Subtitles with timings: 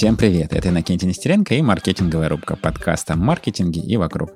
[0.00, 4.30] Всем привет, это Иннокентий Нестеренко и маркетинговая рубка подкаста о маркетинге и вокруг.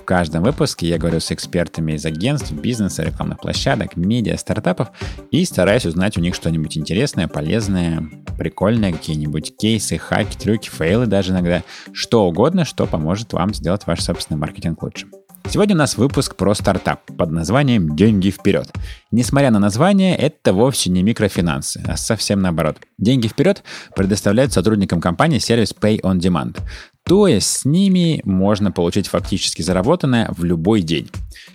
[0.00, 4.88] В каждом выпуске я говорю с экспертами из агентств, бизнеса, рекламных площадок, медиа, стартапов
[5.30, 8.02] и стараюсь узнать у них что-нибудь интересное, полезное,
[8.38, 14.00] прикольное, какие-нибудь кейсы, хаки, трюки, фейлы даже иногда, что угодно, что поможет вам сделать ваш
[14.00, 15.06] собственный маркетинг лучше.
[15.48, 18.68] Сегодня у нас выпуск про стартап под названием «Деньги вперед».
[19.10, 22.76] Несмотря на название, это вовсе не микрофинансы, а совсем наоборот.
[22.98, 23.64] «Деньги вперед»
[23.96, 26.58] предоставляют сотрудникам компании сервис Pay on Demand.
[27.04, 31.10] То есть с ними можно получить фактически заработанное в любой день.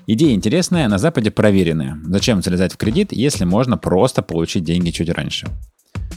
[0.08, 1.98] Идея интересная, на Западе проверенная.
[2.06, 5.48] Зачем залезать в кредит, если можно просто получить деньги чуть раньше?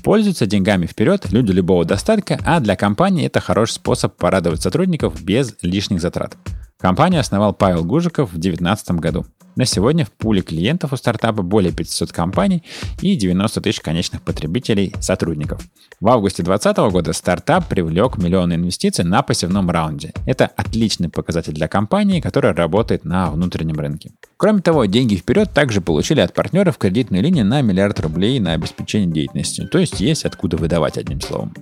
[0.03, 5.55] Пользуются деньгами вперед люди любого достатка, а для компании это хороший способ порадовать сотрудников без
[5.63, 6.37] лишних затрат.
[6.81, 9.27] Компанию основал Павел Гужиков в 2019 году.
[9.57, 12.63] На сегодня в пуле клиентов у стартапа более 500 компаний
[13.03, 15.61] и 90 тысяч конечных потребителей сотрудников.
[16.01, 20.13] В августе 2020 года стартап привлек миллионы инвестиций на посевном раунде.
[20.27, 24.13] Это отличный показатель для компании, которая работает на внутреннем рынке.
[24.37, 29.11] Кроме того, деньги вперед также получили от партнеров кредитную линию на миллиард рублей на обеспечение
[29.11, 29.67] деятельности.
[29.67, 31.53] То есть есть откуда выдавать одним словом.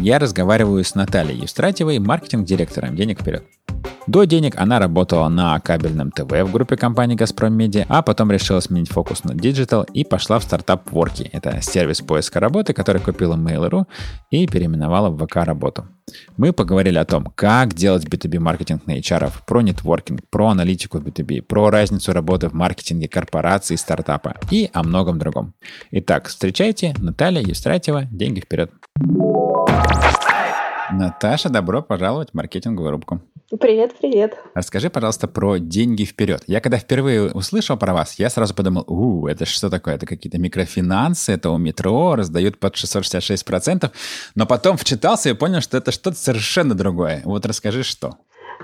[0.00, 3.44] Я разговариваю с Натальей Евстратьевой, маркетинг-директором «Денег вперед».
[4.08, 8.60] До денег она работала на кабельном ТВ в группе компании «Газпром Медиа», а потом решила
[8.60, 11.28] сменить фокус на диджитал и пошла в стартап Worky.
[11.30, 13.84] Это сервис поиска работы, который купила Mail.ru
[14.30, 15.88] и переименовала в ВК работу.
[16.38, 21.42] Мы поговорили о том, как делать B2B маркетинг на HR, про нетворкинг, про аналитику B2B,
[21.42, 25.52] про разницу работы в маркетинге корпорации и стартапа и о многом другом.
[25.90, 28.04] Итак, встречайте Наталья Евстратьева.
[28.10, 28.72] Деньги вперед!
[30.90, 33.20] Наташа, добро пожаловать в маркетинговую рубку.
[33.56, 34.36] Привет, привет.
[34.52, 36.42] Расскажи, пожалуйста, про деньги вперед.
[36.46, 39.94] Я когда впервые услышал про вас, я сразу подумал, у, это что такое?
[39.94, 43.90] Это какие-то микрофинансы, это у метро, раздают под 666%.
[44.34, 47.22] Но потом вчитался и понял, что это что-то совершенно другое.
[47.24, 48.16] Вот расскажи, что.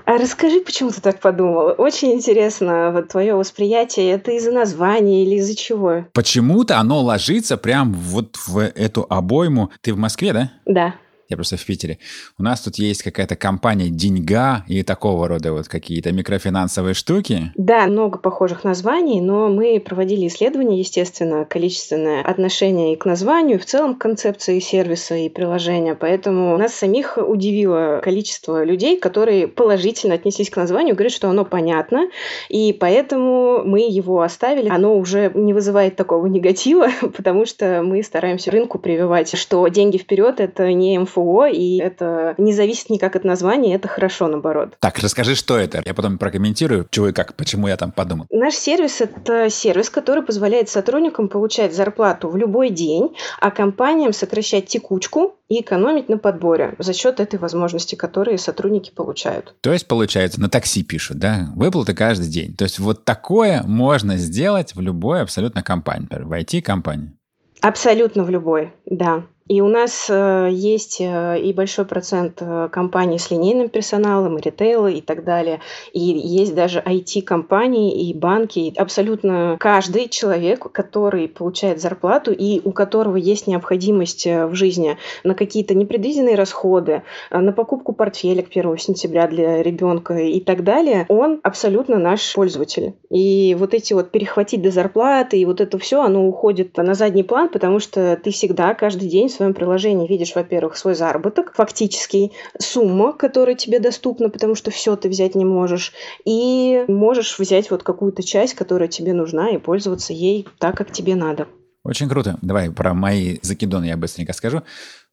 [0.05, 1.73] А расскажи, почему ты так подумал?
[1.79, 4.11] Очень интересно вот твое восприятие.
[4.11, 6.05] Это из-за названия или из-за чего?
[6.13, 9.71] Почему-то оно ложится прям вот в эту обойму.
[9.81, 10.51] Ты в Москве, да?
[10.67, 10.93] Да
[11.27, 11.97] я просто в Питере.
[12.37, 17.51] У нас тут есть какая-то компания «Деньга» и такого рода вот какие-то микрофинансовые штуки.
[17.55, 23.61] Да, много похожих названий, но мы проводили исследования, естественно, количественное отношение и к названию, и
[23.61, 25.95] в целом к концепции сервиса и приложения.
[25.95, 32.07] Поэтому нас самих удивило количество людей, которые положительно отнеслись к названию, говорят, что оно понятно,
[32.49, 34.69] и поэтому мы его оставили.
[34.69, 40.39] Оно уже не вызывает такого негатива, потому что мы стараемся рынку прививать, что деньги вперед
[40.39, 44.75] это не МФ ФО, и это не зависит никак от названия, это хорошо, наоборот.
[44.79, 45.81] Так, расскажи, что это?
[45.85, 48.25] Я потом прокомментирую, чего и как, почему я там подумал.
[48.29, 54.67] Наш сервис– это сервис, который позволяет сотрудникам получать зарплату в любой день, а компаниям сокращать
[54.67, 59.55] текучку и экономить на подборе за счет этой возможности, которые сотрудники получают.
[59.61, 61.49] То есть, получается, на такси пишут, да?
[61.55, 62.55] Выплаты каждый день.
[62.55, 67.13] То есть, вот такое можно сделать в любой абсолютно компании, в IT-компании.
[67.61, 69.23] Абсолютно в любой, да.
[69.47, 74.41] И у нас э, есть э, и большой процент э, компаний с линейным персоналом, и
[74.41, 75.61] ритейла, и так далее.
[75.93, 78.57] И есть даже IT-компании и банки.
[78.57, 85.35] И абсолютно каждый человек, который получает зарплату и у которого есть необходимость в жизни на
[85.35, 91.39] какие-то непредвиденные расходы, на покупку портфеля к 1 сентября для ребенка и так далее, он
[91.43, 92.95] абсолютно наш пользователь.
[93.11, 97.23] И вот эти вот перехватить до зарплаты, и вот это все, оно уходит на задний
[97.23, 103.13] план, потому что ты всегда, каждый день своем приложении видишь, во-первых, свой заработок, фактический, сумма,
[103.13, 105.93] которая тебе доступна, потому что все ты взять не можешь,
[106.25, 111.15] и можешь взять вот какую-то часть, которая тебе нужна, и пользоваться ей так, как тебе
[111.15, 111.47] надо.
[111.83, 112.39] Очень круто.
[112.41, 114.63] Давай про мои закидоны я быстренько скажу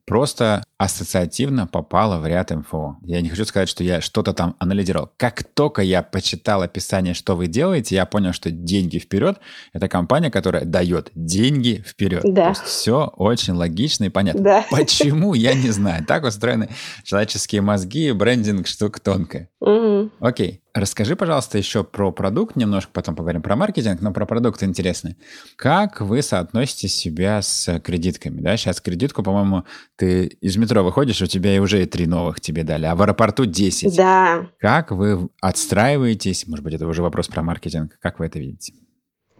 [0.06, 2.96] просто ассоциативно попала в ряд МФО.
[3.02, 5.10] Я не хочу сказать, что я что-то там анализировал.
[5.16, 9.38] Как только я почитал описание, что вы делаете, я понял, что «Деньги вперед»—
[9.72, 12.22] это компания, которая дает деньги вперед.
[12.24, 12.44] Да.
[12.44, 14.42] То есть все очень логично и понятно.
[14.42, 14.66] Да.
[14.70, 16.04] Почему, я не знаю.
[16.04, 16.68] Так устроены
[17.04, 19.50] человеческие мозги, брендинг штука тонкая.
[19.60, 20.10] Угу.
[20.20, 20.61] Окей.
[20.74, 25.18] Расскажи, пожалуйста, еще про продукт немножко, потом поговорим про маркетинг, но про продукт интересный.
[25.56, 28.40] Как вы соотносите себя с кредитками?
[28.40, 28.56] Да?
[28.56, 29.64] Сейчас кредитку, по-моему,
[29.96, 33.44] ты из метро выходишь, у тебя и уже три новых тебе дали, а в аэропорту
[33.44, 33.94] 10.
[33.94, 34.46] Да.
[34.58, 36.46] Как вы отстраиваетесь?
[36.46, 37.98] Может быть, это уже вопрос про маркетинг.
[38.00, 38.72] Как вы это видите?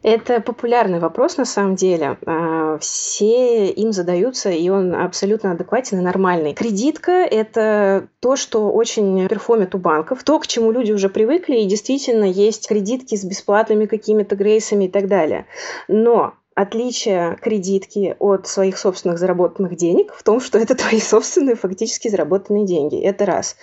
[0.03, 2.19] Это популярный вопрос на самом деле.
[2.27, 6.55] А, все им задаются, и он абсолютно адекватен и нормальный.
[6.55, 11.67] Кредитка– это то, что очень перформит у банков, то, к чему люди уже привыкли, и
[11.67, 15.47] действительно есть кредитки с бесплатными какими-то грейсами и так далее.
[15.89, 22.09] Но Отличие кредитки от своих собственных заработанных денег в том, что это твои собственные фактически
[22.09, 23.01] заработанные деньги.
[23.01, 23.57] Это раз.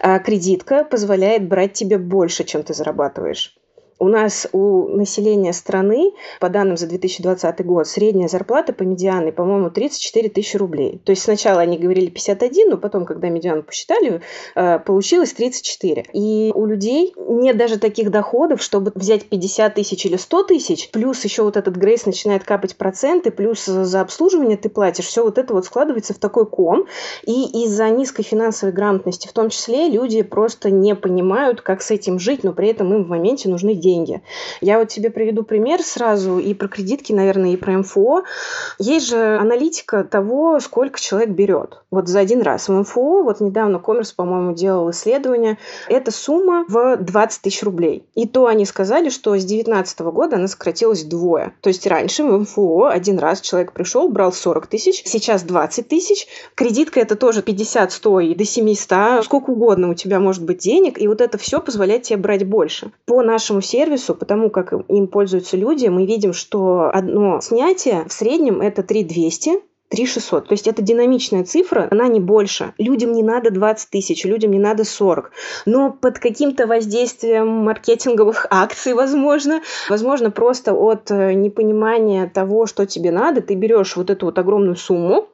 [0.00, 3.56] А кредитка позволяет брать тебе больше, чем ты зарабатываешь.
[3.98, 9.70] У нас у населения страны, по данным за 2020 год, средняя зарплата по медианной, по-моему,
[9.70, 11.00] 34 тысячи рублей.
[11.04, 14.20] То есть сначала они говорили 51, но потом, когда медиану посчитали,
[14.54, 16.06] э, получилось 34.
[16.12, 21.22] И у людей нет даже таких доходов, чтобы взять 50 тысяч или 100 тысяч, плюс
[21.24, 25.06] еще вот этот грейс начинает капать проценты, плюс за обслуживание ты платишь.
[25.06, 26.86] Все вот это вот складывается в такой ком.
[27.24, 32.18] И из-за низкой финансовой грамотности в том числе люди просто не понимают, как с этим
[32.18, 34.22] жить, но при этом им в моменте нужны деньги.
[34.60, 38.24] Я вот тебе приведу пример сразу и про кредитки, наверное, и про МФО.
[38.78, 41.82] Есть же аналитика того, сколько человек берет.
[41.90, 42.68] Вот за один раз.
[42.68, 45.58] В МФО, вот недавно Коммерс, по-моему, делал исследование,
[45.88, 48.06] эта сумма в 20 тысяч рублей.
[48.14, 51.54] И то они сказали, что с 2019 года она сократилась вдвое.
[51.60, 56.26] То есть раньше в МФО один раз человек пришел, брал 40 тысяч, сейчас 20 тысяч.
[56.54, 59.24] Кредитка это тоже 50, 100 и до 700.
[59.24, 62.90] Сколько угодно у тебя может быть денег, и вот это все позволяет тебе брать больше.
[63.06, 68.60] По нашему сервису, потому как им пользуются люди, мы видим, что одно снятие в среднем
[68.60, 69.50] это 3200,
[69.88, 70.46] 3600.
[70.46, 72.72] То есть это динамичная цифра, она не больше.
[72.78, 75.32] Людям не надо 20 тысяч, людям не надо 40.
[75.66, 83.10] Но под каким-то воздействием маркетинговых акций, возможно, возможно, просто от э, непонимания того, что тебе
[83.10, 85.28] надо, ты берешь вот эту вот огромную сумму,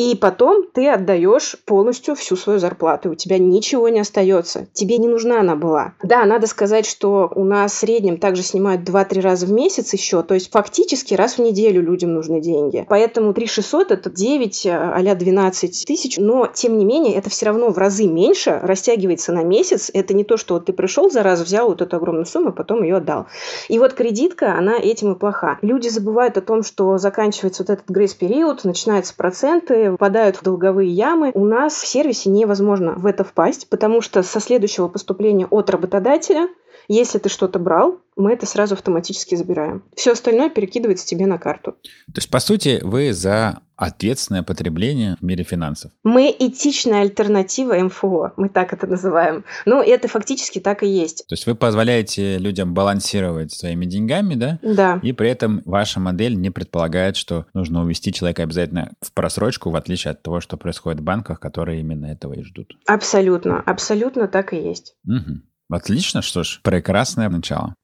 [0.00, 3.10] и потом ты отдаешь полностью всю свою зарплату.
[3.10, 4.66] У тебя ничего не остается.
[4.72, 5.92] Тебе не нужна она была.
[6.02, 10.22] Да, надо сказать, что у нас в среднем также снимают 2-3 раза в месяц еще.
[10.22, 12.86] То есть фактически раз в неделю людям нужны деньги.
[12.88, 16.16] Поэтому 3 600 это 9 а 12 тысяч.
[16.16, 19.90] Но, тем не менее, это все равно в разы меньше, растягивается на месяц.
[19.92, 22.82] Это не то, что вот ты пришел за раз, взял вот эту огромную сумму, потом
[22.82, 23.26] ее отдал.
[23.68, 25.58] И вот кредитка, она этим и плоха.
[25.60, 31.30] Люди забывают о том, что заканчивается вот этот грейс-период, начинаются проценты, выпадают в долговые ямы,
[31.34, 36.48] у нас в сервисе невозможно в это впасть, потому что со следующего поступления от работодателя
[36.92, 39.84] если ты что-то брал, мы это сразу автоматически забираем.
[39.94, 41.76] Все остальное перекидывается тебе на карту.
[42.06, 45.90] То есть, по сути, вы за ответственное потребление в мире финансов.
[46.04, 49.44] Мы этичная альтернатива МФО, мы так это называем.
[49.64, 51.24] Ну, это фактически так и есть.
[51.26, 54.58] То есть вы позволяете людям балансировать своими деньгами, да?
[54.62, 55.00] Да.
[55.02, 59.76] И при этом ваша модель не предполагает, что нужно увести человека обязательно в просрочку, в
[59.76, 62.76] отличие от того, что происходит в банках, которые именно этого и ждут.
[62.86, 64.94] Абсолютно, абсолютно так и есть.
[65.06, 65.40] Угу.
[65.70, 67.74] Отлично, что ж, прекрасное начало.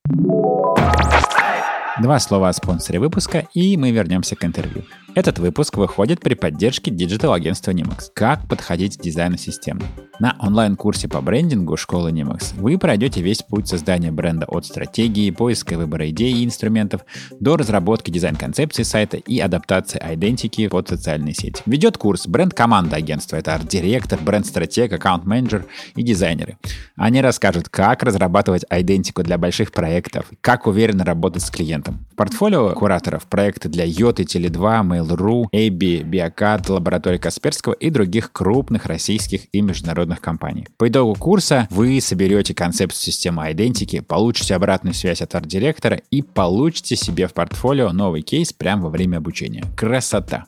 [2.02, 4.84] Два слова о спонсоре выпуска, и мы вернемся к интервью.
[5.16, 8.10] Этот выпуск выходит при поддержке диджитал-агентства Nimax.
[8.14, 9.80] Как подходить к дизайну системы?
[10.18, 15.72] На онлайн-курсе по брендингу школы Nimax вы пройдете весь путь создания бренда от стратегии, поиска
[15.72, 17.00] и выбора идей и инструментов
[17.40, 21.62] до разработки дизайн-концепции сайта и адаптации идентики под социальные сети.
[21.64, 23.36] Ведет курс бренд-команда агентства.
[23.36, 25.64] Это арт-директор, бренд-стратег, аккаунт-менеджер
[25.94, 26.58] и дизайнеры.
[26.94, 32.06] Они расскажут, как разрабатывать идентику для больших проектов, как уверенно работать с клиентом.
[32.12, 38.32] В портфолио кураторов проекты для Йоты, Теле2, Mail Mail.ru, AB, Биокат, лаборатория Касперского и других
[38.32, 40.66] крупных российских и международных компаний.
[40.76, 46.96] По итогу курса вы соберете концепцию системы идентики, получите обратную связь от арт-директора и получите
[46.96, 49.64] себе в портфолио новый кейс прямо во время обучения.
[49.76, 50.46] Красота!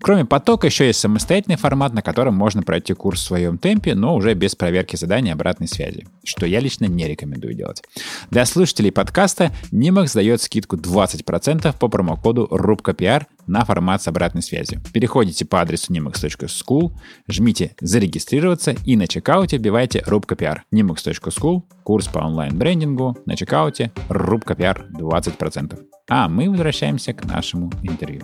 [0.00, 4.14] Кроме потока, еще есть самостоятельный формат, на котором можно пройти курс в своем темпе, но
[4.14, 7.82] уже без проверки заданий обратной связи, что я лично не рекомендую делать.
[8.30, 14.80] Для слушателей подкаста Nimax дает скидку 20% по промокоду RUBKPR на формат с обратной связью.
[14.92, 16.92] Переходите по адресу nimax.school,
[17.28, 20.60] жмите «Зарегистрироваться» и на чекауте вбивайте рубка PR.
[20.72, 25.78] nimax.school, курс по онлайн-брендингу, на чекауте рубка PR 20%.
[26.10, 28.22] А мы возвращаемся к нашему интервью.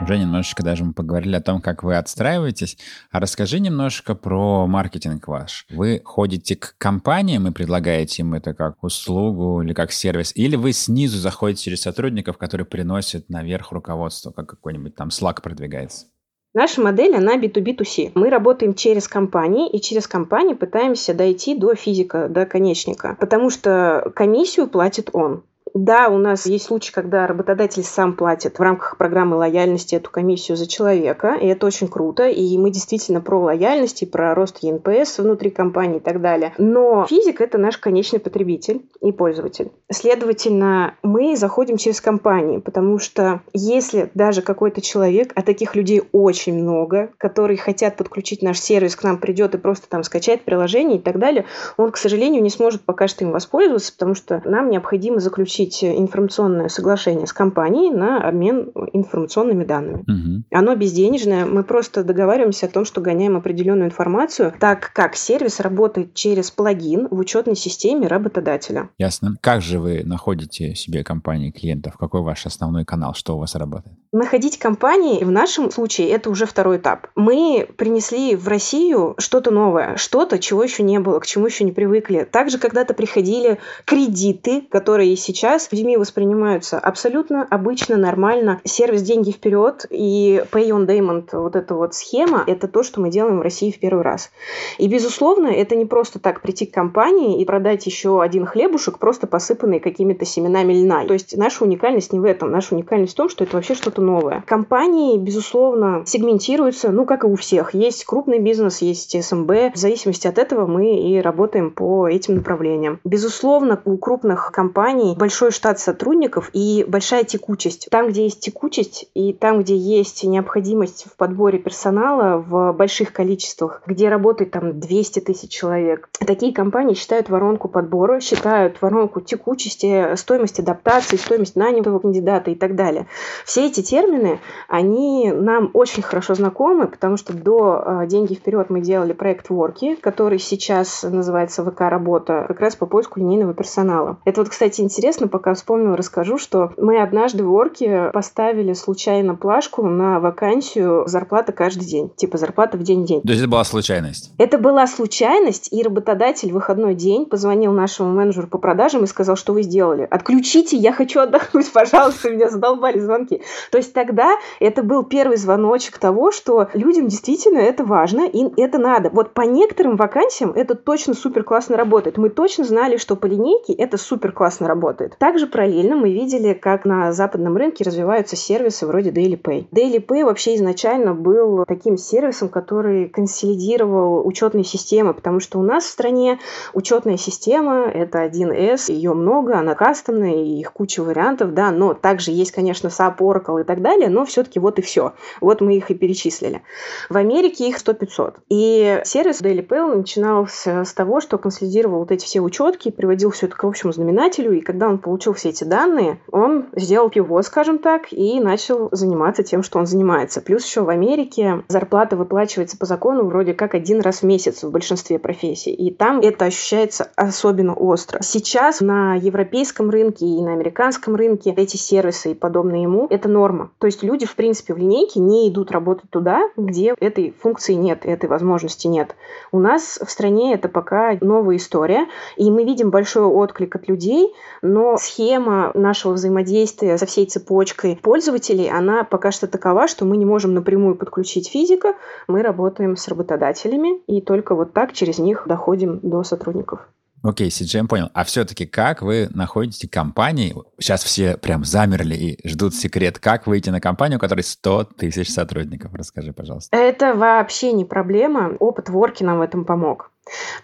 [0.00, 2.76] Уже немножечко даже мы поговорили о том, как вы отстраиваетесь.
[3.10, 5.66] А расскажи немножко про маркетинг ваш.
[5.70, 10.32] Вы ходите к компаниям и предлагаете им это как услугу или как сервис?
[10.34, 16.06] Или вы снизу заходите через сотрудников, которые приносят наверх руководство, как какой-нибудь там Slack продвигается?
[16.54, 18.12] Наша модель, она B2B2C.
[18.14, 23.16] Мы работаем через компании, и через компании пытаемся дойти до физика, до конечника.
[23.18, 25.42] Потому что комиссию платит он.
[25.74, 30.56] Да, у нас есть случаи, когда работодатель сам платит в рамках программы лояльности эту комиссию
[30.56, 35.18] за человека, и это очень круто, и мы действительно про лояльность и про рост ЕНПС
[35.18, 36.54] внутри компании и так далее.
[36.58, 39.72] Но физик— это наш конечный потребитель и пользователь.
[39.90, 46.54] Следовательно, мы заходим через компании, потому что если даже какой-то человек, а таких людей очень
[46.54, 51.02] много, которые хотят подключить наш сервис, к нам придет и просто там скачает приложение и
[51.02, 55.18] так далее, он, к сожалению, не сможет пока что им воспользоваться, потому что нам необходимо
[55.18, 60.04] заключить заключить информационное соглашение с компанией на обмен информационными данными.
[60.06, 60.44] Угу.
[60.52, 66.14] Оно безденежное, мы просто договариваемся о том, что гоняем определенную информацию, так как сервис работает
[66.14, 68.90] через плагин в учетной системе работодателя.
[68.98, 69.36] Ясно.
[69.40, 71.96] Как же вы находите себе компании клиентов?
[71.98, 73.14] Какой ваш основной канал?
[73.14, 73.96] Что у вас работает?
[74.12, 77.08] Находить компании в нашем случае это уже второй этап.
[77.16, 81.72] Мы принесли в Россию что-то новое, что-то, чего еще не было, к чему еще не
[81.72, 82.26] привыкли.
[82.30, 88.60] Также когда-то приходили кредиты, которые сейчас людьми воспринимаются абсолютно обычно, нормально.
[88.64, 93.10] Сервис «Деньги вперед» и Pay on Demand, вот эта вот схема, это то, что мы
[93.10, 94.30] делаем в России в первый раз.
[94.78, 99.26] И, безусловно, это не просто так прийти к компании и продать еще один хлебушек, просто
[99.26, 101.04] посыпанный какими-то семенами льна.
[101.06, 102.50] То есть наша уникальность не в этом.
[102.50, 104.42] Наша уникальность в том, что это вообще что-то новое.
[104.46, 107.74] Компании, безусловно, сегментируются, ну, как и у всех.
[107.74, 109.74] Есть крупный бизнес, есть СМБ.
[109.74, 113.00] В зависимости от этого мы и работаем по этим направлениям.
[113.04, 117.88] Безусловно, у крупных компаний большой штат сотрудников и большая текучесть.
[117.90, 123.82] Там, где есть текучесть и там, где есть необходимость в подборе персонала в больших количествах,
[123.86, 130.60] где работает там 200 тысяч человек, такие компании считают воронку подбора, считают воронку текучести, стоимость
[130.60, 133.06] адаптации, стоимость нанятого кандидата и так далее.
[133.44, 138.80] Все эти термины, они нам очень хорошо знакомы, потому что до э, «Деньги вперед» мы
[138.80, 144.18] делали проект Worky, который сейчас называется ВК-работа, как раз по поиску линейного персонала.
[144.24, 149.82] Это вот, кстати, интересно, пока вспомнила, расскажу, что мы однажды в Worky поставили случайно плашку
[149.82, 153.20] на вакансию зарплата каждый день, типа зарплата в день-день.
[153.22, 154.30] То есть это была случайность?
[154.38, 159.34] Это была случайность, и работодатель в выходной день позвонил нашему менеджеру по продажам и сказал,
[159.34, 160.06] что вы сделали.
[160.08, 163.42] Отключите, я хочу отдохнуть, пожалуйста, меня задолбали звонки.
[163.72, 168.78] То есть тогда это был первый звоночек того, что людям действительно это важно и это
[168.78, 169.10] надо.
[169.10, 172.18] Вот по некоторым вакансиям это точно супер классно работает.
[172.18, 175.16] Мы точно знали, что по линейке это супер классно работает.
[175.24, 179.68] Также параллельно мы видели, как на западном рынке развиваются сервисы вроде Daily Pay.
[179.70, 185.84] Daily Pay вообще изначально был таким сервисом, который консолидировал учетные системы, потому что у нас
[185.84, 186.40] в стране
[186.74, 192.30] учетная система— это 1С, ее много, она кастомная, и их куча вариантов, да, но также
[192.30, 195.14] есть, конечно, SAP, Oracle и так далее, но все-таки вот и все.
[195.40, 196.60] Вот мы их и перечислили.
[197.08, 198.40] В Америке их 100-500.
[198.50, 203.46] И сервис Daily Pay начинался с того, что консолидировал вот эти все учетки, приводил все
[203.46, 207.78] это к общему знаменателю, и когда он получил все эти данные, он сделал пивот, скажем
[207.78, 210.40] так, и начал заниматься тем, что он занимается.
[210.40, 214.70] Плюс еще в Америке зарплата выплачивается по закону вроде как один раз в месяц в
[214.70, 218.22] большинстве профессий, и там это ощущается особенно остро.
[218.22, 223.70] Сейчас на европейском рынке и на американском рынке эти сервисы и подобные ему— это норма.
[223.78, 228.06] То есть люди, в принципе, в линейке не идут работать туда, где этой функции нет,
[228.06, 229.14] этой возможности нет.
[229.52, 232.06] У нас в стране это пока новая история,
[232.36, 234.32] и мы видим большой отклик от людей,
[234.62, 240.24] но схема нашего взаимодействия со всей цепочкой пользователей, она пока что такова, что мы не
[240.24, 241.94] можем напрямую подключить физика,
[242.28, 246.80] мы работаем с работодателями, и только вот так через них доходим до сотрудников.
[247.24, 248.10] Окей, okay, CGM понял.
[248.12, 250.54] А все-таки как вы находите компании?
[250.78, 253.18] Сейчас все прям замерли и ждут секрет.
[253.18, 255.94] Как выйти на компанию, у которой 100 тысяч сотрудников?
[255.94, 256.76] Расскажи, пожалуйста.
[256.76, 258.54] Это вообще не проблема.
[258.60, 260.10] Опыт Ворки нам в этом помог.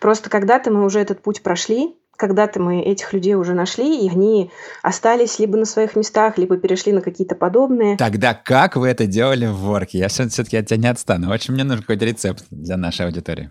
[0.01, 4.50] Просто когда-то мы уже этот путь прошли, когда-то мы этих людей уже нашли, и они
[4.83, 7.97] остались либо на своих местах, либо перешли на какие-то подобные.
[7.97, 9.99] Тогда как вы это делали в Ворке?
[9.99, 11.31] Я все-таки от тебя не отстану.
[11.31, 13.50] Очень мне нужен какой-то рецепт для нашей аудитории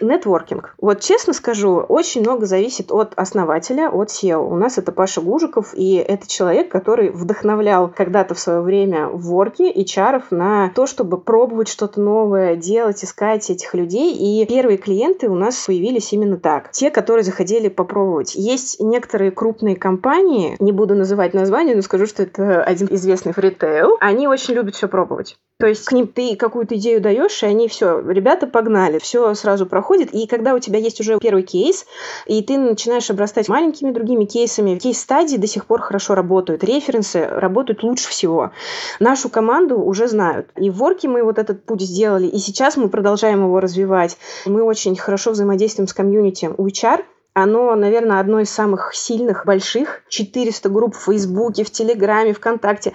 [0.00, 0.74] нетворкинг.
[0.78, 4.38] Вот честно скажу, очень много зависит от основателя, от SEO.
[4.38, 9.22] У нас это Паша Гужиков, и это человек, который вдохновлял когда-то в свое время в
[9.22, 14.14] ворке и чаров на то, чтобы пробовать что-то новое, делать, искать этих людей.
[14.14, 16.70] И первые клиенты у нас появились именно так.
[16.72, 18.34] Те, которые заходили попробовать.
[18.34, 23.96] Есть некоторые крупные компании, не буду называть название, но скажу, что это один известный фритейл.
[24.00, 25.36] Они очень любят все пробовать.
[25.58, 29.66] То есть к ним ты какую-то идею даешь, и они все, ребята, погнали, все сразу
[29.66, 29.89] проходит.
[29.94, 31.86] И когда у тебя есть уже первый кейс,
[32.26, 37.82] и ты начинаешь обрастать маленькими другими кейсами, кейс-стадии до сих пор хорошо работают, референсы работают
[37.82, 38.52] лучше всего.
[39.00, 40.48] Нашу команду уже знают.
[40.56, 44.16] И в Ворке мы вот этот путь сделали, и сейчас мы продолжаем его развивать.
[44.46, 46.50] Мы очень хорошо взаимодействуем с комьюнити.
[46.56, 50.02] У HR оно, наверное, одно из самых сильных, больших.
[50.08, 52.92] 400 групп в Фейсбуке, в Телеграме, ВКонтакте.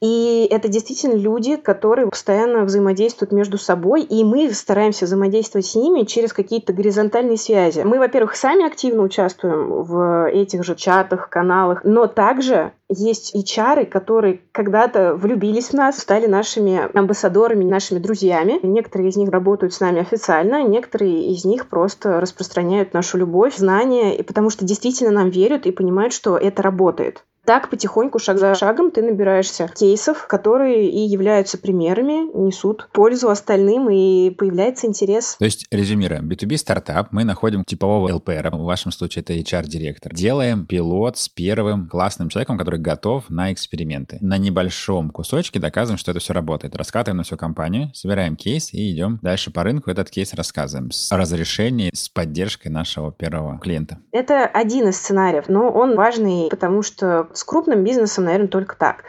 [0.00, 6.04] И это действительно люди, которые постоянно взаимодействуют между собой, и мы стараемся взаимодействовать с ними
[6.04, 7.80] через какие-то горизонтальные связи.
[7.80, 14.42] Мы, во-первых, сами активно участвуем в этих же чатах, каналах, но также Есть HR, которые
[14.52, 18.60] когда-то влюбились в нас, стали нашими амбассадорами, нашими друзьями.
[18.62, 24.14] Некоторые из них работают с нами официально, некоторые из них просто распространяют нашу любовь, знания,
[24.16, 27.24] и потому что действительно нам верят и понимают, что это работает.
[27.44, 33.90] Так потихоньку, шаг за шагом, ты набираешься кейсов, которые и являются примерами, несут пользу остальным,
[33.90, 35.34] и появляется интерес.
[35.40, 40.14] То есть, резюмируем, B2B стартап, мы находим типового ЛПР, в вашем случае это HR-директор.
[40.14, 44.18] Делаем пилот с первым классным человеком, который готов на эксперименты.
[44.20, 46.76] На небольшом кусочке доказываем, что это все работает.
[46.76, 49.90] Раскатываем на всю компанию, собираем кейс и идем дальше по рынку.
[49.90, 53.98] Этот кейс рассказываем с разрешением, с поддержкой нашего первого клиента.
[54.12, 59.04] Это один из сценариев, но он важный, потому что с крупным бизнесом, наверное, только так.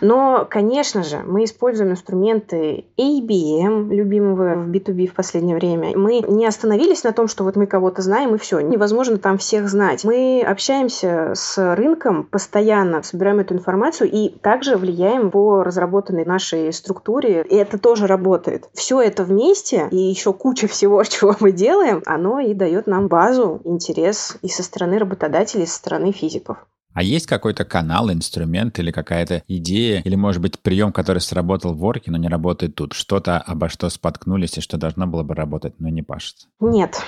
[0.00, 5.96] Но, конечно же, мы используем инструменты ABM, любимого в B2B в последнее время.
[5.96, 8.60] Мы не остановились на том, что вот мы кого-то знаем, и все.
[8.60, 10.04] Невозможно там всех знать.
[10.04, 17.44] Мы общаемся с рынком постоянно, собираем эту информацию и также влияем по разработанной нашей структуре.
[17.48, 18.68] И это тоже работает.
[18.74, 23.60] Все это вместе и еще куча всего, чего мы делаем, оно и дает нам базу,
[23.64, 26.58] интерес и со стороны работодателей, и со стороны физиков.
[26.96, 31.84] А есть какой-то канал, инструмент или какая-то идея, или, может быть, прием, который сработал в
[31.84, 32.94] Орке, но не работает тут?
[32.94, 36.46] Что-то, обо что споткнулись и что должно было бы работать, но не пашется?
[36.58, 36.98] Нет.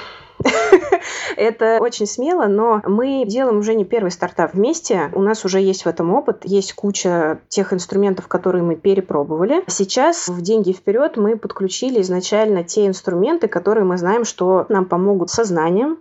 [1.38, 5.10] Это очень смело, но мы делаем уже не первый стартап вместе.
[5.14, 9.62] У нас уже есть в этом опыт, есть куча тех инструментов, которые мы перепробовали.
[9.68, 15.30] Сейчас в «Деньги вперед» мы подключили изначально те инструменты, которые мы знаем, что нам помогут
[15.30, 15.98] со знанием,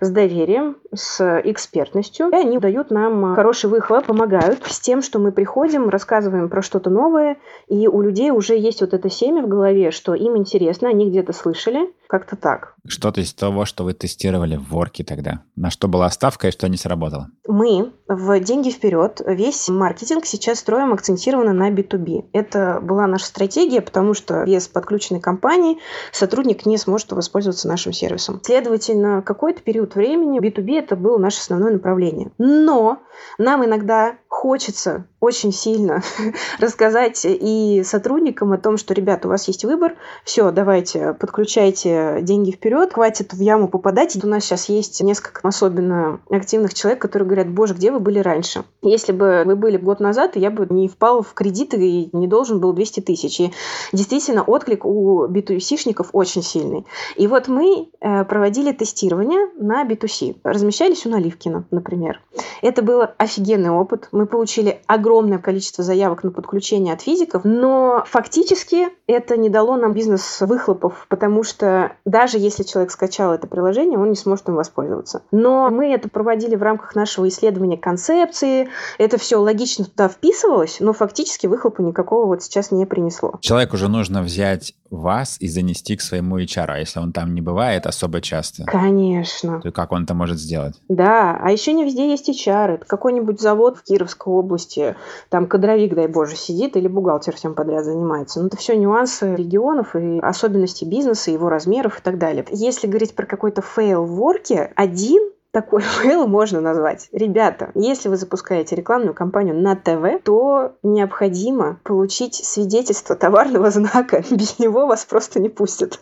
[0.00, 2.28] с доверием, с экспертностью.
[2.30, 6.90] И они дают нам хороший выхлоп, помогают с тем, что мы приходим, рассказываем про что-то
[6.90, 7.36] новое,
[7.68, 11.32] и у людей уже есть вот это семя в голове, что им интересно, они где-то
[11.32, 12.74] слышали, как-то так.
[12.86, 15.42] Что-то из того, что вы тестировали в Ворке тогда?
[15.56, 17.30] На что была ставка и что не сработало?
[17.48, 22.30] Мы в «Деньги вперед» весь маркетинг сейчас строим акцентированно на B2B.
[22.32, 25.78] Это была наша стратегия, потому что без подключенной компании
[26.12, 28.40] сотрудник не сможет воспользоваться нашим сервисом.
[28.42, 32.30] Следовательно, какой-то период времени B2B это было наше основное направление.
[32.38, 33.00] Но
[33.38, 36.02] нам иногда хочется очень сильно
[36.58, 42.50] рассказать и сотрудникам о том, что, ребята, у вас есть выбор, все, давайте, подключайте деньги
[42.50, 44.22] вперед, хватит в яму попадать.
[44.22, 48.64] У нас сейчас есть несколько особенно активных человек, которые говорят, боже, где вы были раньше?
[48.82, 52.60] Если бы вы были год назад, я бы не впал в кредиты и не должен
[52.60, 53.40] был 200 тысяч.
[53.40, 53.52] И
[53.92, 56.86] действительно, отклик у B2C-шников очень сильный.
[57.16, 60.36] И вот мы э, проводили тестирование на B2C.
[60.44, 62.20] Размещались у Наливкина, например.
[62.62, 64.08] Это был офигенный опыт.
[64.12, 69.92] Мы получили огромное количество заявок на подключение от физиков, но фактически это не дало нам
[69.92, 75.22] бизнес-выхлопов, потому что даже если человек скачал это приложение, он не сможет им воспользоваться.
[75.30, 80.92] Но мы это проводили в рамках нашего исследования концепции, это все логично туда вписывалось, но
[80.92, 83.38] фактически выхлопа никакого вот сейчас не принесло.
[83.40, 87.40] Человеку уже нужно взять вас и занести к своему HR, а если он там не
[87.40, 88.64] бывает особо часто?
[88.64, 89.60] Конечно.
[89.60, 90.74] То как он это может сделать?
[90.88, 92.45] Да, а еще не везде есть HR.
[92.50, 94.96] Это какой-нибудь завод в Кировской области,
[95.28, 98.38] там кадровик, дай боже, сидит или бухгалтер всем подряд занимается.
[98.38, 102.44] Но ну, это все нюансы регионов и особенности бизнеса, его размеров и так далее.
[102.50, 107.08] Если говорить про какой-то фейл в Worky, один такой фейл можно назвать.
[107.12, 114.22] Ребята, если вы запускаете рекламную кампанию на ТВ, то необходимо получить свидетельство товарного знака.
[114.30, 115.98] Без него вас просто не пустят.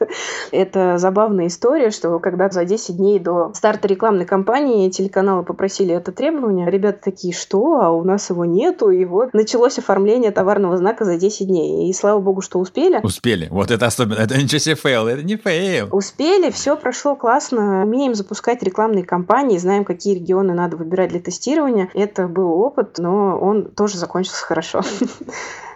[0.51, 6.11] Это забавная история, что когда за 10 дней до старта рекламной кампании телеканалы попросили это
[6.11, 7.81] требование, ребята такие, что?
[7.81, 8.91] А у нас его нету.
[8.91, 11.89] И вот началось оформление товарного знака за 10 дней.
[11.89, 12.99] И слава богу, что успели.
[13.05, 13.47] Успели.
[13.53, 14.19] Вот это особенно.
[14.19, 15.07] Это ничего себе фейл.
[15.07, 15.91] Это не фейл.
[15.93, 17.85] Успели, все прошло классно.
[17.85, 21.91] Умеем запускать рекламные кампании компании, знаем, какие регионы надо выбирать для тестирования.
[21.95, 24.83] Это был опыт, но он тоже закончился хорошо.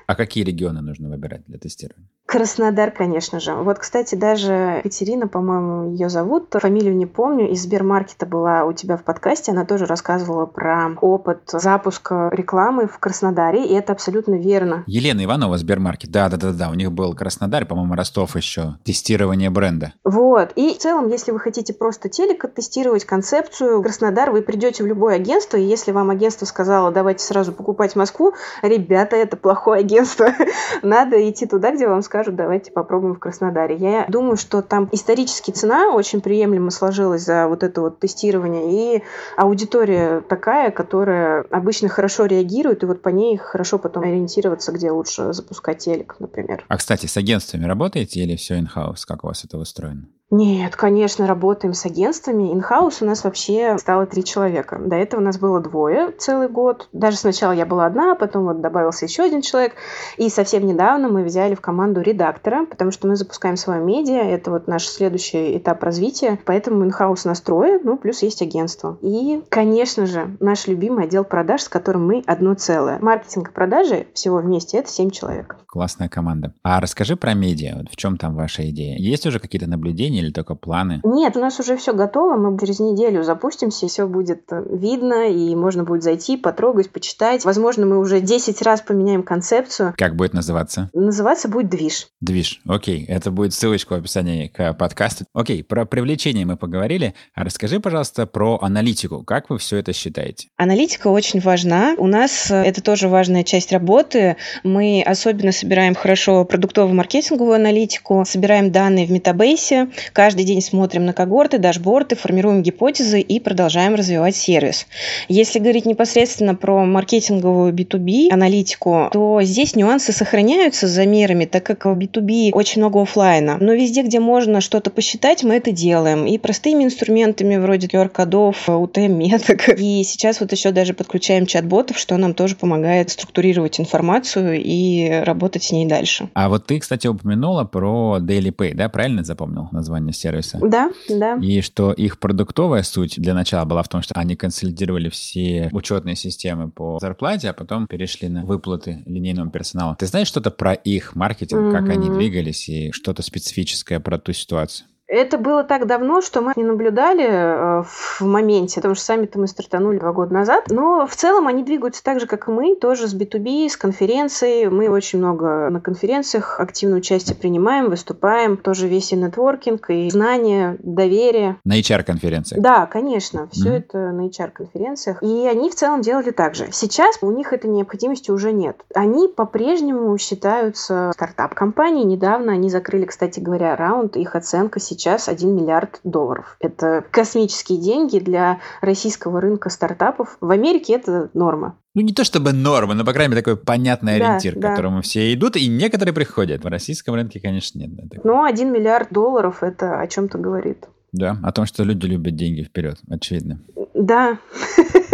[0.07, 2.09] А какие регионы нужно выбирать для тестирования?
[2.29, 3.55] Краснодар, конечно же.
[3.55, 8.97] Вот, кстати, даже Екатерина, по-моему, ее зовут, фамилию не помню, из Сбермаркета была у тебя
[8.97, 14.85] в подкасте, она тоже рассказывала про опыт запуска рекламы в Краснодаре, и это абсолютно верно.
[14.87, 19.95] Елена Иванова, Сбермаркет, да-да-да, у них был Краснодар, по-моему, Ростов еще, тестирование бренда.
[20.05, 24.87] Вот, и в целом, если вы хотите просто телек тестировать концепцию Краснодар, вы придете в
[24.87, 29.99] любое агентство, и если вам агентство сказало, давайте сразу покупать Москву, ребята, это плохое агентство,
[29.99, 30.33] агентство.
[30.83, 33.77] Надо идти туда, где вам скажут, давайте попробуем в Краснодаре.
[33.77, 39.03] Я думаю, что там исторически цена очень приемлемо сложилась за вот это вот тестирование, и
[39.37, 45.33] аудитория такая, которая обычно хорошо реагирует, и вот по ней хорошо потом ориентироваться, где лучше
[45.33, 46.65] запускать телек, например.
[46.69, 49.03] А, кстати, с агентствами работаете или все in-house?
[49.07, 50.09] Как у вас это устроено?
[50.31, 52.53] Нет, конечно, работаем с агентствами.
[52.53, 54.79] Инхаус у нас вообще стало три человека.
[54.79, 56.89] До этого у нас было двое целый год.
[56.93, 59.73] Даже сначала я была одна, потом вот добавился еще один человек.
[60.19, 64.23] И совсем недавно мы взяли в команду редактора, потому что мы запускаем свое медиа.
[64.23, 66.39] Это вот наш следующий этап развития.
[66.45, 68.99] Поэтому инхаус у нас трое, ну, плюс есть агентство.
[69.01, 72.99] И, конечно же, наш любимый отдел продаж, с которым мы одно целое.
[73.01, 75.57] Маркетинг и продажи всего вместе это семь человек.
[75.67, 76.53] Классная команда.
[76.63, 77.85] А расскажи про медиа.
[77.91, 78.99] В чем там ваша идея?
[78.99, 81.01] Есть уже какие-то наблюдения или только планы?
[81.05, 82.37] Нет, у нас уже все готово.
[82.37, 87.45] Мы через неделю запустимся, все будет э, видно, и можно будет зайти, потрогать, почитать.
[87.45, 89.95] Возможно, мы уже 10 раз поменяем концепцию.
[89.97, 90.91] Как будет называться?
[90.93, 92.09] Называться будет «Движ».
[92.21, 92.61] «Движ».
[92.67, 95.25] Окей, это будет ссылочка в описании к подкасту.
[95.33, 97.15] Окей, про привлечение мы поговорили.
[97.35, 99.23] А расскажи, пожалуйста, про аналитику.
[99.25, 100.49] Как вы все это считаете?
[100.57, 101.95] Аналитика очень важна.
[101.99, 104.37] У нас э, это тоже важная часть работы.
[104.65, 111.59] Мы особенно собираем хорошо продуктово-маркетинговую аналитику, собираем данные в метабейсе, каждый день смотрим на когорты,
[111.59, 114.87] дашборды, формируем гипотезы и продолжаем развивать сервис.
[115.29, 121.85] Если говорить непосредственно про маркетинговую B2B аналитику, то здесь нюансы сохраняются с замерами, так как
[121.85, 123.59] в B2B очень много офлайна.
[123.61, 126.27] Но везде, где можно что-то посчитать, мы это делаем.
[126.27, 129.69] И простыми инструментами вроде QR-кодов, UTM-меток.
[129.79, 135.63] И сейчас вот еще даже подключаем чат-ботов, что нам тоже помогает структурировать информацию и работать
[135.65, 136.29] с ней дальше.
[136.35, 138.89] А вот ты, кстати, упомянула про Daily Pay, да?
[138.89, 140.59] Правильно запомнил название сервиса?
[140.63, 141.37] Да, да.
[141.37, 146.17] И что их продуктовая суть для начала была в том, что они консолидировали все учетные
[146.17, 149.97] системы по зарплате, а потом перешли на выплаты линейного персонала.
[149.99, 151.73] Ты знаешь что-то про их маркетинг, mm-hmm.
[151.73, 154.87] как они двигались и что-то специфическое про ту ситуацию?
[155.09, 159.47] Это было так давно, что мы не наблюдали э, в моменте, потому что сами-то мы
[159.47, 160.65] стартанули два года назад.
[160.69, 164.69] Но в целом они двигаются так же, как и мы, тоже с B2B, с конференцией.
[164.69, 168.59] Мы очень много на конференциях активное участие принимаем, выступаем.
[168.59, 171.57] Тоже весь и нетворкинг, и знания, доверие.
[171.65, 172.61] На HR-конференциях?
[172.61, 173.49] Да, конечно.
[173.51, 173.79] Все mm-hmm.
[173.79, 175.23] это на HR-конференциях.
[175.23, 176.69] И они в целом делали так же.
[176.71, 178.77] Сейчас у них этой необходимости уже нет.
[178.95, 182.05] Они по-прежнему считаются стартап-компанией.
[182.05, 184.15] Недавно они закрыли, кстати говоря, раунд.
[184.19, 186.57] Их оценка сейчас сейчас 1 миллиард долларов.
[186.61, 190.37] Это космические деньги для российского рынка стартапов.
[190.41, 191.79] В Америке это норма.
[191.95, 194.69] Ну, не то чтобы норма, но, по крайней мере, такой понятный да, ориентир, да.
[194.69, 196.65] к которому все идут, и некоторые приходят.
[196.65, 198.25] В российском рынке, конечно, нет.
[198.25, 200.87] Но 1 миллиард долларов это о чем-то говорит.
[201.13, 203.61] Да, о том, что люди любят деньги вперед, очевидно.
[203.95, 204.39] Да.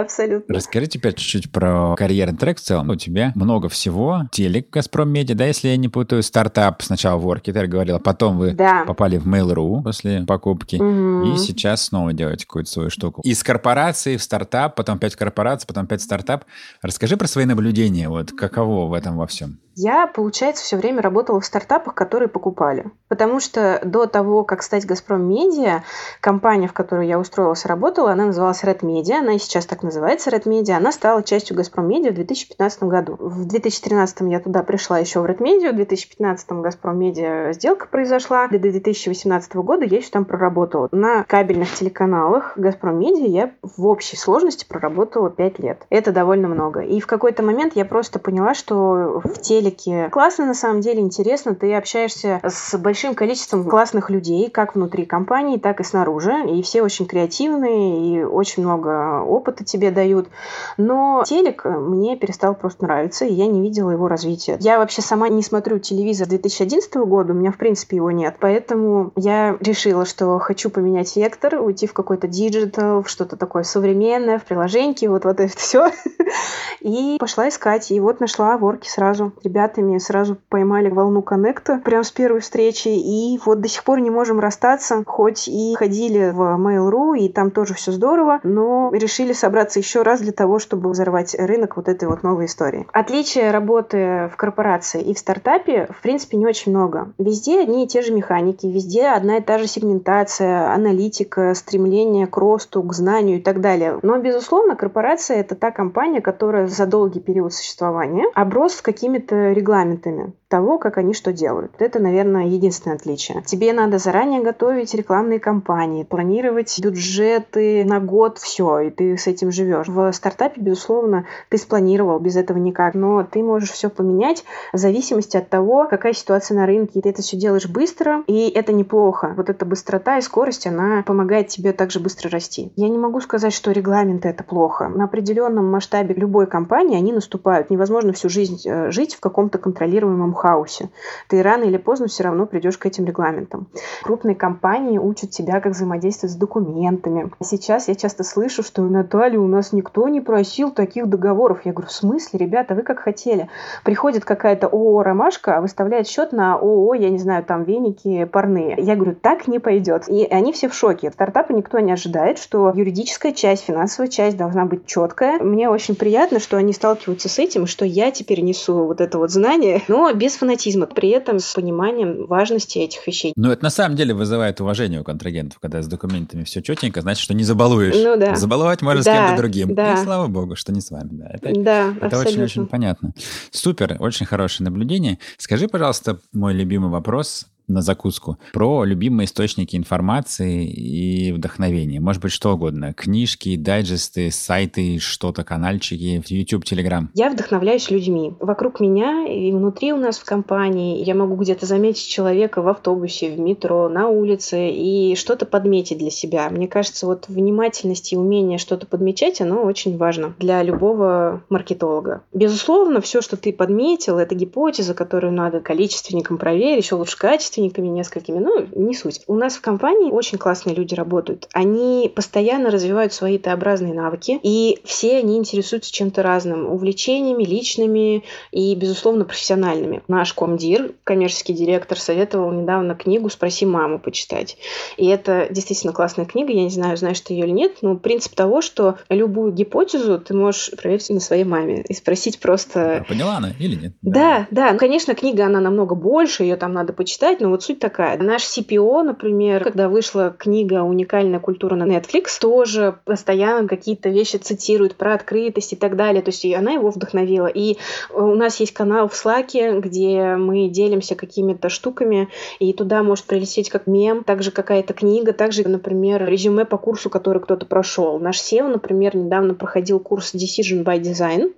[0.00, 0.54] Абсолютно.
[0.54, 2.90] Расскажи теперь чуть-чуть про карьерный трек в целом.
[2.90, 4.22] У тебя много всего.
[4.32, 8.52] Телек Газпром Медиа, да, если я не путаю, стартап сначала в Workiter говорила, потом вы
[8.52, 8.84] да.
[8.86, 11.32] попали в Mail.ru после покупки, угу.
[11.32, 13.22] и сейчас снова делаете какую-то свою штуку.
[13.24, 16.44] Из корпорации в стартап, потом опять корпорация, потом опять стартап.
[16.82, 19.58] Расскажи про свои наблюдения, вот каково в этом во всем?
[19.80, 22.90] Я, получается, все время работала в стартапах, которые покупали.
[23.06, 25.84] Потому что до того, как стать «Газпром Медиа»,
[26.20, 30.30] компания, в которую я устроилась, работала, она называлась Red Media, она и сейчас так называется
[30.30, 33.16] Red Media, она стала частью «Газпром Медиа» в 2015 году.
[33.18, 38.48] В 2013 я туда пришла еще в Red Media, в 2015 «Газпром Медиа» сделка произошла,
[38.48, 40.88] до 2018 года я еще там проработала.
[40.92, 45.86] На кабельных телеканалах «Газпром Медиа» я в общей сложности проработала 5 лет.
[45.90, 46.80] Это довольно много.
[46.80, 50.08] И в какой-то момент я просто поняла, что в теле телеке.
[50.10, 51.54] Классно, на самом деле, интересно.
[51.54, 56.34] Ты общаешься с большим количеством классных людей, как внутри компании, так и снаружи.
[56.48, 60.28] И все очень креативные, и очень много опыта тебе дают.
[60.76, 64.56] Но телек мне перестал просто нравиться, и я не видела его развития.
[64.60, 68.36] Я вообще сама не смотрю телевизор 2011 года, у меня, в принципе, его нет.
[68.40, 74.38] Поэтому я решила, что хочу поменять вектор, уйти в какой-то диджитал, в что-то такое современное,
[74.38, 75.90] в приложеньки, вот, вот это все.
[76.80, 79.32] И пошла искать, и вот нашла Worky сразу.
[79.42, 84.00] Ребята ребятами сразу поймали волну коннекта прям с первой встречи, и вот до сих пор
[84.00, 89.32] не можем расстаться, хоть и ходили в Mail.ru, и там тоже все здорово, но решили
[89.58, 92.86] собраться еще раз для того, чтобы взорвать рынок вот этой вот новой истории.
[92.92, 97.12] Отличия работы в корпорации и в стартапе, в принципе, не очень много.
[97.18, 102.36] Везде одни и те же механики, везде одна и та же сегментация, аналитика, стремление к
[102.36, 103.98] росту, к знанию и так далее.
[104.02, 110.78] Но, безусловно, корпорация— это та компания, которая за долгий период существования оброс какими-то регламентами того,
[110.78, 111.72] как они что делают.
[111.78, 113.42] Это, наверное, единственное отличие.
[113.42, 119.52] Тебе надо заранее готовить рекламные кампании, планировать бюджеты на год, все, и ты с этим
[119.52, 119.88] живешь.
[119.88, 125.36] В стартапе, безусловно, ты спланировал, без этого никак, но ты можешь все поменять в зависимости
[125.36, 127.00] от того, какая ситуация на рынке.
[127.02, 129.34] Ты это все делаешь быстро, и это неплохо.
[129.36, 132.72] Вот эта быстрота и скорость, она помогает тебе также быстро расти.
[132.76, 134.88] Я не могу сказать, что регламенты это плохо.
[134.88, 137.68] На определенном масштабе любой компании они наступают.
[137.68, 140.90] Невозможно всю жизнь э, жить в каком-то контролируемом хаосе.
[141.28, 143.68] Ты рано или поздно все равно придешь к этим регламентам.
[144.02, 147.30] Крупные компании учат тебя, как взаимодействовать с документами.
[147.42, 151.60] Сейчас я часто слышу, что Наталья, у нас никто не просил таких договоров.
[151.64, 153.48] Я говорю, в смысле, ребята, вы как хотели.
[153.84, 158.76] Приходит какая-то ООО «Ромашка», выставляет счет на ООО, я не знаю, там веники парные.
[158.78, 160.08] Я говорю, так не пойдет.
[160.08, 161.10] И они все в шоке.
[161.10, 165.38] Стартапы никто не ожидает, что юридическая часть, финансовая часть должна быть четкая.
[165.38, 169.30] Мне очень приятно, что они сталкиваются с этим, что я теперь несу вот это вот
[169.30, 173.32] знание, но без фанатизма, при этом с пониманием важности этих вещей.
[173.36, 177.22] Ну, это на самом деле вызывает уважение у контрагентов, когда с документами все четенько, значит,
[177.22, 177.94] что не забалуешь.
[177.96, 178.34] Ну да.
[178.36, 179.74] Забаловать можно да, с кем-то другим.
[179.74, 179.94] Да.
[179.94, 181.08] И слава богу, что не с вами.
[181.12, 183.12] Да, это, да, это очень-очень понятно.
[183.50, 185.18] Супер, очень хорошее наблюдение.
[185.36, 192.00] Скажи, пожалуйста, мой любимый вопрос на закуску про любимые источники информации и вдохновения.
[192.00, 192.94] Может быть, что угодно.
[192.94, 197.06] Книжки, дайджесты, сайты, что-то, канальчики, YouTube, Telegram.
[197.14, 198.32] Я вдохновляюсь людьми.
[198.40, 203.30] Вокруг меня и внутри у нас в компании я могу где-то заметить человека в автобусе,
[203.30, 206.48] в метро, на улице и что-то подметить для себя.
[206.50, 212.22] Мне кажется, вот внимательность и умение что-то подмечать, оно очень важно для любого маркетолога.
[212.32, 217.88] Безусловно, все, что ты подметил, это гипотеза, которую надо количественником проверить, еще лучше качество родственниками
[217.88, 219.22] несколькими, ну, не суть.
[219.26, 221.48] У нас в компании очень классные люди работают.
[221.52, 228.74] Они постоянно развивают свои Т-образные навыки, и все они интересуются чем-то разным, увлечениями, личными и,
[228.74, 230.02] безусловно, профессиональными.
[230.08, 234.56] Наш комдир, коммерческий директор, советовал недавно книгу «Спроси маму» почитать.
[234.96, 238.34] И это действительно классная книга, я не знаю, знаешь ты ее или нет, но принцип
[238.34, 243.04] того, что любую гипотезу ты можешь проверить на своей маме и спросить просто...
[243.08, 243.92] поняла она или нет?
[244.02, 244.72] Да, да, да.
[244.72, 248.18] Ну, конечно, книга, она намного больше, ее там надо почитать, но вот суть такая.
[248.18, 254.96] Наш CPO, например, когда вышла книга «Уникальная культура» на Netflix, тоже постоянно какие-то вещи цитирует
[254.96, 256.22] про открытость и так далее.
[256.22, 257.46] То есть она его вдохновила.
[257.46, 257.76] И
[258.12, 263.70] у нас есть канал в Slack, где мы делимся какими-то штуками, и туда может прилететь
[263.70, 268.18] как мем, также какая-то книга, также, например, резюме по курсу, который кто-то прошел.
[268.18, 271.52] Наш SEO, например, недавно проходил курс Decision by Design.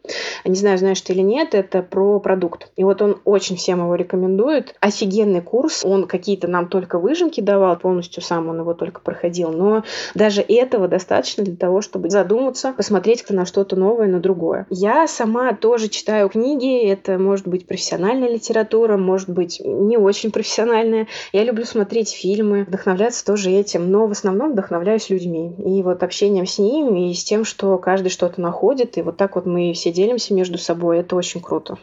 [0.44, 2.70] Не знаю, знаешь ты или нет, это про продукт.
[2.76, 4.74] И вот он очень всем его рекомендует.
[4.81, 9.84] Офигенный курс, он какие-то нам только выжимки давал, полностью сам он его только проходил, но
[10.14, 14.66] даже этого достаточно для того, чтобы задуматься, посмотреть на что-то новое, на другое.
[14.70, 21.06] Я сама тоже читаю книги, это может быть профессиональная литература, может быть не очень профессиональная.
[21.32, 25.54] Я люблю смотреть фильмы, вдохновляться тоже этим, но в основном вдохновляюсь людьми.
[25.58, 29.36] И вот общением с ними, и с тем, что каждый что-то находит, и вот так
[29.36, 31.78] вот мы все делимся между собой, это очень круто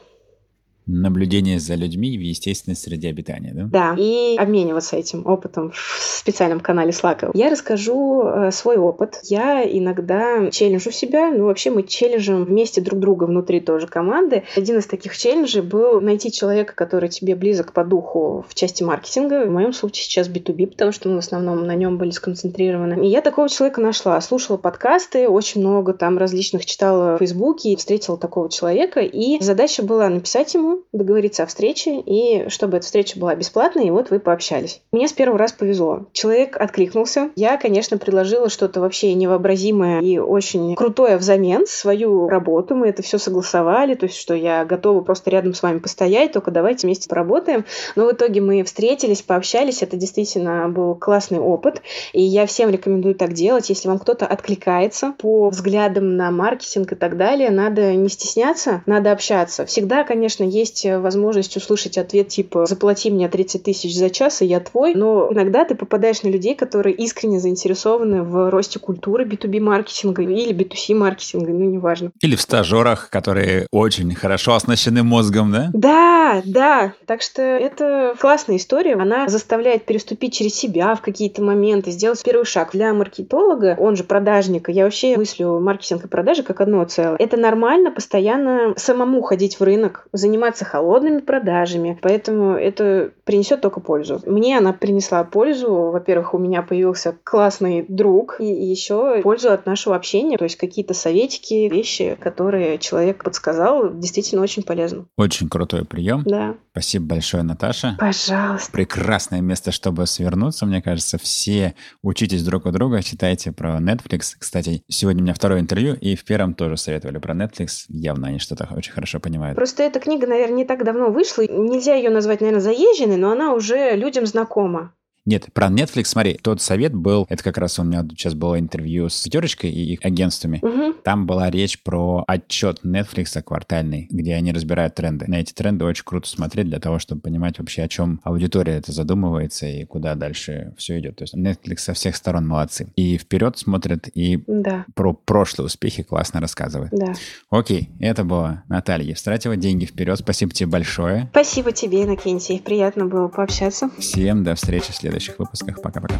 [0.87, 3.67] наблюдение за людьми в естественной среде обитания, да?
[3.71, 7.31] Да, и обмениваться этим опытом в специальном канале Slack.
[7.33, 9.19] Я расскажу э, свой опыт.
[9.23, 14.43] Я иногда челленджу себя, ну вообще мы челленджим вместе друг друга внутри тоже команды.
[14.55, 19.45] Один из таких челленджей был найти человека, который тебе близок по духу в части маркетинга.
[19.45, 23.05] В моем случае сейчас B2B, потому что мы в основном на нем были сконцентрированы.
[23.05, 24.19] И я такого человека нашла.
[24.21, 29.01] Слушала подкасты, очень много там различных читала в Фейсбуке, встретила такого человека.
[29.01, 33.91] И задача была написать ему договориться о встрече, и чтобы эта встреча была бесплатной, и
[33.91, 34.81] вот вы пообщались.
[34.91, 36.07] Мне с первого раза повезло.
[36.11, 37.29] Человек откликнулся.
[37.35, 42.75] Я, конечно, предложила что-то вообще невообразимое и очень крутое взамен, свою работу.
[42.75, 46.51] Мы это все согласовали, то есть, что я готова просто рядом с вами постоять, только
[46.51, 47.65] давайте вместе поработаем.
[47.95, 49.83] Но в итоге мы встретились, пообщались.
[49.83, 51.81] Это действительно был классный опыт,
[52.13, 53.69] и я всем рекомендую так делать.
[53.69, 59.11] Если вам кто-то откликается по взглядам на маркетинг и так далее, надо не стесняться, надо
[59.11, 59.65] общаться.
[59.65, 64.45] Всегда, конечно, есть есть возможность услышать ответ типа «заплати мне 30 тысяч за час, и
[64.45, 70.21] я твой», но иногда ты попадаешь на людей, которые искренне заинтересованы в росте культуры B2B-маркетинга
[70.23, 72.11] или B2C-маркетинга, ну, неважно.
[72.21, 75.69] Или в стажерах, которые очень хорошо оснащены мозгом, да?
[75.73, 76.93] Да, да.
[77.05, 78.95] Так что это классная история.
[78.95, 82.71] Она заставляет переступить через себя в какие-то моменты, сделать первый шаг.
[82.73, 87.17] Для маркетолога, он же продажника, я вообще мыслю маркетинг и продажи как одно целое.
[87.19, 93.79] Это нормально постоянно самому ходить в рынок, заниматься заниматься холодными продажами, поэтому это принесет только
[93.79, 94.21] пользу.
[94.25, 95.91] Мне она принесла пользу.
[95.91, 100.93] Во-первых, у меня появился классный друг, и еще пользу от нашего общения, то есть какие-то
[100.93, 105.05] советики, вещи, которые человек подсказал, действительно очень полезно.
[105.17, 106.23] Очень крутой прием.
[106.25, 106.55] Да.
[106.71, 107.95] Спасибо большое, Наташа.
[107.99, 108.71] Пожалуйста.
[108.71, 111.17] Прекрасное место, чтобы свернуться, мне кажется.
[111.17, 114.35] Все учитесь друг у друга, читайте про Netflix.
[114.37, 117.85] Кстати, сегодня у меня второе интервью, и в первом тоже советовали про Netflix.
[117.89, 119.55] Явно они что-то очень хорошо понимают.
[119.55, 121.41] Просто эта книга, наверное, не так давно вышла.
[121.41, 124.93] Нельзя ее назвать, наверное, заезженной, но она уже людям знакома.
[125.27, 129.09] Нет, про Netflix, смотри, тот совет был, это как раз у меня сейчас было интервью
[129.09, 130.59] с пятерочкой и их агентствами.
[130.61, 131.01] Угу.
[131.03, 135.25] Там была речь про отчет Netflix квартальный, где они разбирают тренды.
[135.27, 138.93] На эти тренды очень круто смотреть для того, чтобы понимать вообще, о чем аудитория это
[138.93, 141.17] задумывается и куда дальше все идет.
[141.17, 142.87] То есть Netflix со всех сторон молодцы.
[142.95, 144.85] И вперед смотрят, и да.
[144.95, 146.91] про прошлые успехи классно рассказывают.
[146.93, 147.13] Да.
[147.49, 149.57] Окей, это было Наталья Евстратева.
[149.57, 150.17] Деньги вперед.
[150.19, 151.27] Спасибо тебе большое.
[151.31, 152.61] Спасибо тебе, Иннокентий.
[152.61, 153.89] Приятно было пообщаться.
[153.99, 155.81] Всем до встречи в следующих выпусках.
[155.81, 156.15] Пока-пока.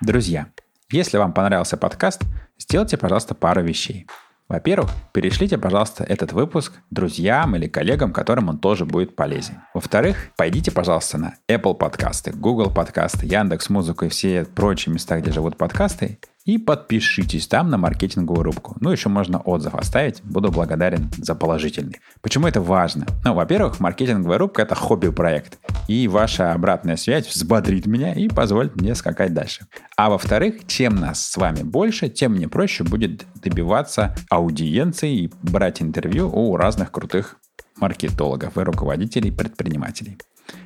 [0.00, 0.48] Друзья,
[0.90, 2.22] если вам понравился подкаст,
[2.58, 4.06] сделайте, пожалуйста, пару вещей.
[4.46, 9.62] Во-первых, перешлите, пожалуйста, этот выпуск друзьям или коллегам, которым он тоже будет полезен.
[9.72, 15.32] Во-вторых, пойдите, пожалуйста, на Apple подкасты, Google подкасты, Яндекс Музыку и все прочие места, где
[15.32, 18.76] живут подкасты, и подпишитесь там на маркетинговую рубку.
[18.80, 20.22] Ну, еще можно отзыв оставить.
[20.22, 22.00] Буду благодарен за положительный.
[22.20, 23.06] Почему это важно?
[23.24, 25.58] Ну, во-первых, маркетинговая рубка– это хобби-проект.
[25.88, 29.66] И ваша обратная связь взбодрит меня и позволит мне скакать дальше.
[29.96, 35.80] А во-вторых, чем нас с вами больше, тем мне проще будет добиваться аудиенции и брать
[35.80, 37.36] интервью у разных крутых
[37.76, 40.18] маркетологов и руководителей предпринимателей.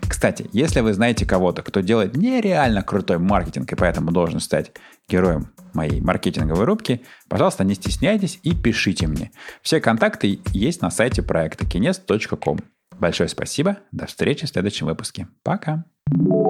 [0.08, 4.72] Кстати, если вы знаете кого-то, кто делает нереально крутой маркетинг и поэтому должен стать
[5.08, 9.30] героем моей маркетинговой рубки, пожалуйста, не стесняйтесь и пишите мне.
[9.62, 12.58] Все контакты есть на сайте проекта kines.com.
[12.98, 13.78] Большое спасибо.
[13.92, 15.28] До встречи в следующем выпуске.
[15.42, 15.84] Пока.
[16.10, 16.47] thank you